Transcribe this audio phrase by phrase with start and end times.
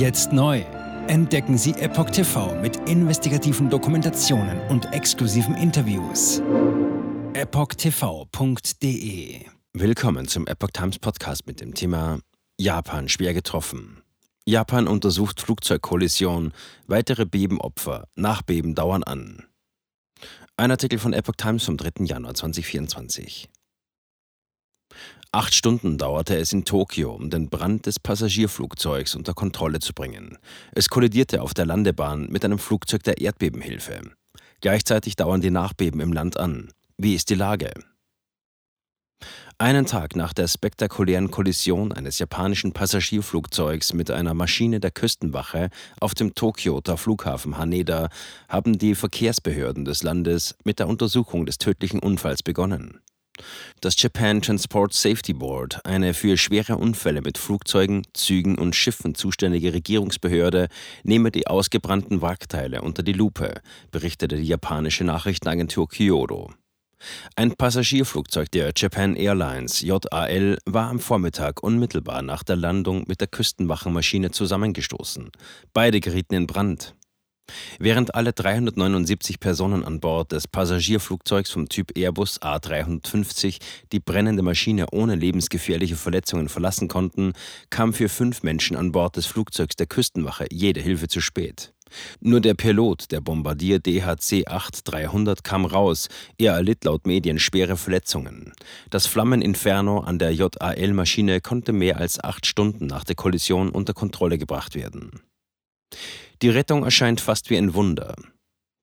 [0.00, 0.60] Jetzt neu.
[1.08, 6.40] Entdecken Sie Epoch TV mit investigativen Dokumentationen und exklusiven Interviews.
[7.34, 8.64] EpochTV.de
[9.74, 12.20] Willkommen zum Epoch Times Podcast mit dem Thema
[12.58, 14.00] Japan schwer getroffen.
[14.46, 16.54] Japan untersucht Flugzeugkollision,
[16.86, 19.44] weitere Bebenopfer, Nachbeben dauern an.
[20.56, 22.06] Ein Artikel von Epoch Times vom 3.
[22.06, 23.50] Januar 2024.
[25.32, 30.38] Acht Stunden dauerte es in Tokio, um den Brand des Passagierflugzeugs unter Kontrolle zu bringen.
[30.72, 34.00] Es kollidierte auf der Landebahn mit einem Flugzeug der Erdbebenhilfe.
[34.60, 36.72] Gleichzeitig dauern die Nachbeben im Land an.
[36.98, 37.70] Wie ist die Lage?
[39.56, 45.70] Einen Tag nach der spektakulären Kollision eines japanischen Passagierflugzeugs mit einer Maschine der Küstenwache
[46.00, 48.08] auf dem Tokioter Flughafen Haneda
[48.48, 53.00] haben die Verkehrsbehörden des Landes mit der Untersuchung des tödlichen Unfalls begonnen.
[53.80, 59.72] Das Japan Transport Safety Board, eine für schwere Unfälle mit Flugzeugen, Zügen und Schiffen zuständige
[59.72, 60.68] Regierungsbehörde,
[61.02, 66.50] nehme die ausgebrannten Wrackteile unter die Lupe, berichtete die japanische Nachrichtenagentur Kyodo.
[67.34, 73.28] Ein Passagierflugzeug der Japan Airlines JAL war am Vormittag unmittelbar nach der Landung mit der
[73.28, 75.30] Küstenwachenmaschine zusammengestoßen.
[75.72, 76.94] Beide gerieten in Brand.
[77.78, 83.58] Während alle 379 Personen an Bord des Passagierflugzeugs vom Typ Airbus A350
[83.92, 87.32] die brennende Maschine ohne lebensgefährliche Verletzungen verlassen konnten,
[87.70, 91.72] kam für fünf Menschen an Bord des Flugzeugs der Küstenwache jede Hilfe zu spät.
[92.20, 98.52] Nur der Pilot der Bombardier DHC-8-300 kam raus, er erlitt laut Medien schwere Verletzungen.
[98.90, 104.38] Das Flammeninferno an der JAL-Maschine konnte mehr als acht Stunden nach der Kollision unter Kontrolle
[104.38, 105.10] gebracht werden.
[106.42, 108.14] Die Rettung erscheint fast wie ein Wunder.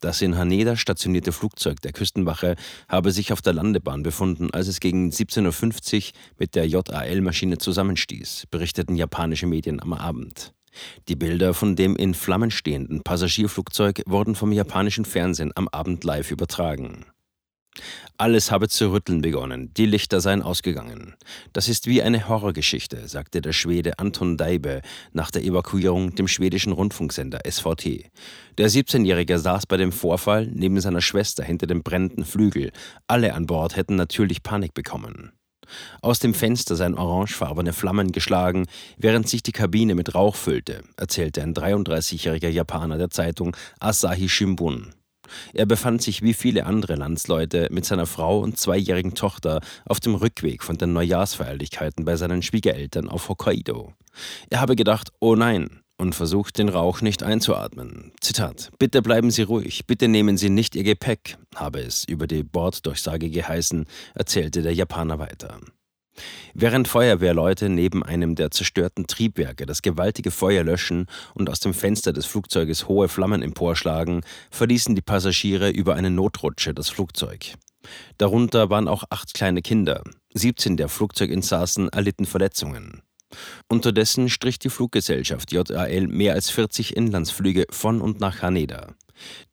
[0.00, 2.56] Das in Haneda stationierte Flugzeug der Küstenwache
[2.88, 8.46] habe sich auf der Landebahn befunden, als es gegen 17.50 Uhr mit der JAL-Maschine zusammenstieß,
[8.50, 10.54] berichteten japanische Medien am Abend.
[11.08, 16.30] Die Bilder von dem in Flammen stehenden Passagierflugzeug wurden vom japanischen Fernsehen am Abend live
[16.30, 17.04] übertragen.
[18.18, 21.14] Alles habe zu rütteln begonnen, die Lichter seien ausgegangen.
[21.52, 24.82] Das ist wie eine Horrorgeschichte, sagte der Schwede Anton Deibe
[25.12, 28.10] nach der Evakuierung dem schwedischen Rundfunksender SVT.
[28.58, 32.72] Der 17-Jährige saß bei dem Vorfall neben seiner Schwester hinter dem brennenden Flügel.
[33.06, 35.32] Alle an Bord hätten natürlich Panik bekommen.
[36.02, 38.66] Aus dem Fenster seien orangefarbene Flammen geschlagen,
[38.96, 44.92] während sich die Kabine mit Rauch füllte, erzählte ein 33-jähriger Japaner der Zeitung Asahi Shimbun.
[45.54, 50.14] Er befand sich wie viele andere Landsleute mit seiner Frau und zweijährigen Tochter auf dem
[50.14, 53.92] Rückweg von den Neujahrsfeierlichkeiten bei seinen Schwiegereltern auf Hokkaido.
[54.50, 58.12] Er habe gedacht, oh nein, und versucht, den Rauch nicht einzuatmen.
[58.20, 62.42] Zitat: Bitte bleiben Sie ruhig, bitte nehmen Sie nicht Ihr Gepäck, habe es über die
[62.42, 65.60] Borddurchsage geheißen, erzählte der Japaner weiter.
[66.54, 72.12] Während Feuerwehrleute neben einem der zerstörten Triebwerke das gewaltige Feuer löschen und aus dem Fenster
[72.12, 77.54] des Flugzeuges hohe Flammen emporschlagen, verließen die Passagiere über eine Notrutsche das Flugzeug.
[78.18, 80.02] Darunter waren auch acht kleine Kinder.
[80.34, 83.02] 17 der Flugzeuginsassen erlitten Verletzungen.
[83.68, 88.94] Unterdessen strich die Fluggesellschaft JAL mehr als 40 Inlandsflüge von und nach Haneda.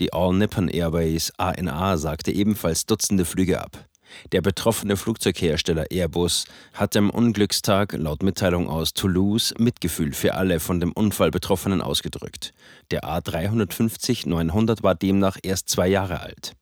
[0.00, 3.86] Die All Nippon Airways ANA sagte ebenfalls Dutzende Flüge ab.
[4.32, 10.80] Der betroffene Flugzeughersteller Airbus hat am Unglückstag laut Mitteilung aus Toulouse Mitgefühl für alle von
[10.80, 12.52] dem Unfall Betroffenen ausgedrückt.
[12.90, 16.54] Der A350-900 war demnach erst zwei Jahre alt.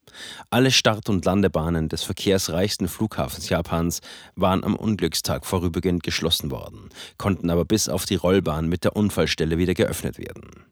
[0.51, 4.01] Alle Start- und Landebahnen des verkehrsreichsten Flughafens Japans
[4.37, 6.89] waren am Unglückstag vorübergehend geschlossen worden,
[7.19, 10.67] konnten aber bis auf die Rollbahn mit der Unfallstelle wieder geöffnet werden.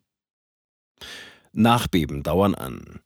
[1.52, 3.00] Nachbeben dauern an.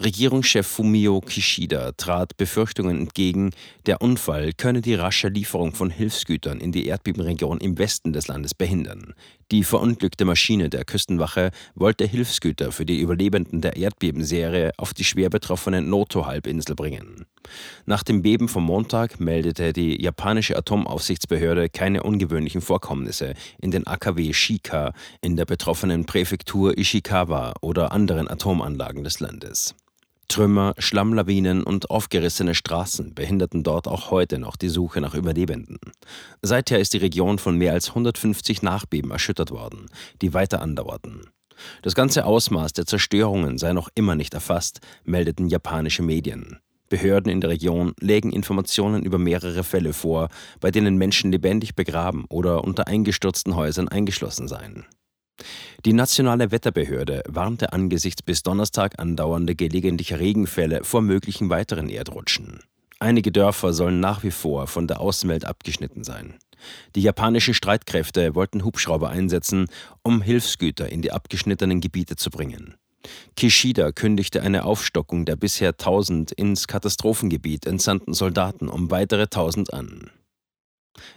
[0.00, 3.50] Regierungschef Fumio Kishida trat Befürchtungen entgegen,
[3.86, 8.54] der Unfall könne die rasche Lieferung von Hilfsgütern in die Erdbebenregion im Westen des Landes
[8.54, 9.14] behindern.
[9.50, 15.30] Die verunglückte Maschine der Küstenwache wollte Hilfsgüter für die Überlebenden der Erdbebenserie auf die schwer
[15.30, 17.26] betroffene Noto-Halbinsel bringen.
[17.84, 24.32] Nach dem Beben vom Montag meldete die japanische Atomaufsichtsbehörde keine ungewöhnlichen Vorkommnisse in den AKW
[24.32, 29.74] Shika in der betroffenen Präfektur Ishikawa oder anderen Atomanlagen des Landes.
[30.28, 35.78] Trümmer, Schlammlawinen und aufgerissene Straßen behinderten dort auch heute noch die Suche nach Überlebenden.
[36.42, 39.86] Seither ist die Region von mehr als 150 Nachbeben erschüttert worden,
[40.20, 41.22] die weiter andauerten.
[41.82, 46.58] Das ganze Ausmaß der Zerstörungen sei noch immer nicht erfasst, meldeten japanische Medien.
[46.88, 50.28] Behörden in der Region legen Informationen über mehrere Fälle vor,
[50.60, 54.86] bei denen Menschen lebendig begraben oder unter eingestürzten Häusern eingeschlossen seien.
[55.84, 62.60] Die nationale Wetterbehörde warnte angesichts bis Donnerstag andauernder gelegentlicher Regenfälle vor möglichen weiteren Erdrutschen.
[63.00, 66.34] Einige Dörfer sollen nach wie vor von der Außenwelt abgeschnitten sein.
[66.96, 69.66] Die japanischen Streitkräfte wollten Hubschrauber einsetzen,
[70.02, 72.74] um Hilfsgüter in die abgeschnittenen Gebiete zu bringen.
[73.36, 80.10] Kishida kündigte eine Aufstockung der bisher 1000 ins Katastrophengebiet entsandten Soldaten um weitere 1000 an.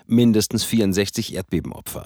[0.06, 2.06] Mindestens 64 Erdbebenopfer.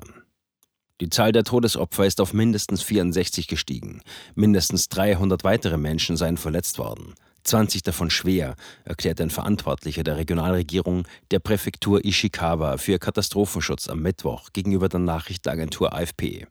[1.02, 4.02] Die Zahl der Todesopfer ist auf mindestens 64 gestiegen.
[4.34, 7.16] Mindestens 300 weitere Menschen seien verletzt worden.
[7.44, 8.56] 20 davon schwer,
[8.86, 15.94] erklärt ein Verantwortlicher der Regionalregierung der Präfektur Ishikawa für Katastrophenschutz am Mittwoch gegenüber der Nachrichtenagentur
[15.94, 16.48] AFP.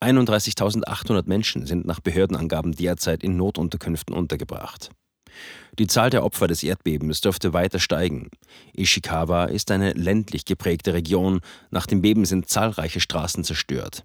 [0.00, 4.90] 31.800 Menschen sind nach Behördenangaben derzeit in Notunterkünften untergebracht.
[5.78, 8.28] Die Zahl der Opfer des Erdbebens dürfte weiter steigen.
[8.74, 11.40] Ishikawa ist eine ländlich geprägte Region.
[11.70, 14.04] Nach dem Beben sind zahlreiche Straßen zerstört.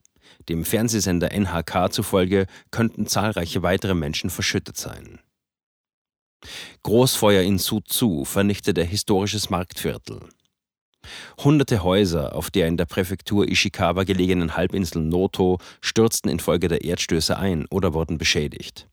[0.50, 5.19] Dem Fernsehsender NHK zufolge könnten zahlreiche weitere Menschen verschüttet sein.
[6.83, 10.21] Großfeuer in Suzhou vernichtete historisches Marktviertel.
[11.44, 17.38] Hunderte Häuser auf der in der Präfektur Ishikawa gelegenen Halbinsel Noto stürzten infolge der Erdstöße
[17.38, 18.88] ein oder wurden beschädigt.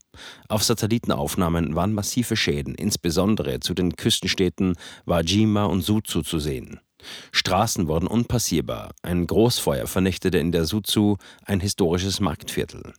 [0.47, 4.75] Auf Satellitenaufnahmen waren massive Schäden, insbesondere zu den Küstenstädten
[5.05, 6.79] Wajima und Suzu zu sehen.
[7.31, 12.93] Straßen wurden unpassierbar, ein Großfeuer vernichtete in der Suzu ein historisches Marktviertel.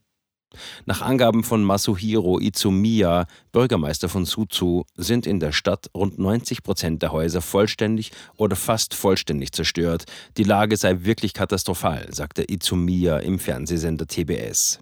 [0.86, 7.02] Nach Angaben von Masuhiro Itsumiya, Bürgermeister von Suzu, sind in der Stadt rund 90 Prozent
[7.02, 10.04] der Häuser vollständig oder fast vollständig zerstört.
[10.36, 14.80] Die Lage sei wirklich katastrophal, sagte Itsumiya im Fernsehsender TBS.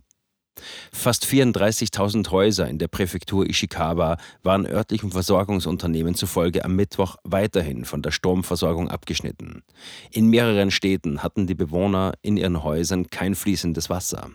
[0.93, 8.03] Fast 34.000 Häuser in der Präfektur Ishikawa waren örtlichen Versorgungsunternehmen zufolge am Mittwoch weiterhin von
[8.03, 9.63] der Stromversorgung abgeschnitten.
[10.11, 14.31] In mehreren Städten hatten die Bewohner in ihren Häusern kein fließendes Wasser.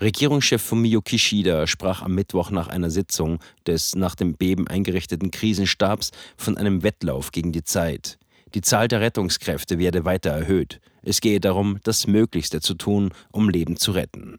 [0.00, 6.12] Regierungschef Fumio Kishida sprach am Mittwoch nach einer Sitzung des nach dem Beben eingerichteten Krisenstabs
[6.36, 8.18] von einem Wettlauf gegen die Zeit.
[8.54, 10.80] Die Zahl der Rettungskräfte werde weiter erhöht.
[11.02, 14.38] Es gehe darum, das Möglichste zu tun, um Leben zu retten.